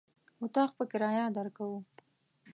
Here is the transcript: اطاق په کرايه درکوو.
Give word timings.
اطاق 0.43 0.69
په 0.77 0.83
کرايه 0.91 1.25
درکوو. 1.37 1.79